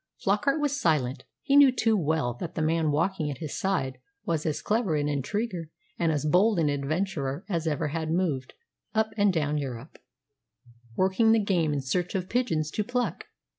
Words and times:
Flockart 0.17 0.59
was 0.59 0.75
silent. 0.81 1.25
He 1.43 1.55
knew 1.55 1.71
too 1.71 1.95
well 1.95 2.33
that 2.39 2.55
the 2.55 2.63
man 2.63 2.89
walking 2.89 3.29
at 3.29 3.37
his 3.37 3.55
side 3.55 3.99
was 4.25 4.47
as 4.47 4.59
clever 4.59 4.95
an 4.95 5.07
intriguer 5.07 5.69
and 5.99 6.11
as 6.11 6.25
bold 6.25 6.57
an 6.57 6.69
adventurer 6.69 7.45
as 7.47 7.65
had 7.65 7.73
ever 7.73 8.07
moved 8.07 8.55
up 8.95 9.11
and 9.15 9.31
down 9.31 9.59
Europe 9.59 9.99
"working 10.95 11.33
the 11.33 11.37
game" 11.39 11.71
in 11.71 11.81
search 11.81 12.15
of 12.15 12.29
pigeons 12.29 12.71
to 12.71 12.83
pluck. 12.83 13.25